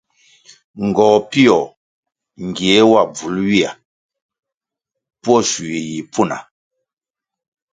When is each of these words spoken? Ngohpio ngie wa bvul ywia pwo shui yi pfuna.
Ngohpio 0.87 1.59
ngie 2.45 2.77
wa 2.91 3.01
bvul 3.13 3.35
ywia 3.43 3.71
pwo 5.23 5.35
shui 5.49 5.77
yi 5.89 5.99
pfuna. 6.11 6.37